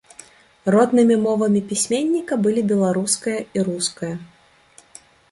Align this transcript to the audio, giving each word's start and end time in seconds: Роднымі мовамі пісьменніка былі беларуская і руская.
Роднымі 0.75 1.17
мовамі 1.25 1.59
пісьменніка 1.71 2.33
былі 2.47 2.63
беларуская 2.71 3.35
і 3.59 3.65
руская. 3.69 4.11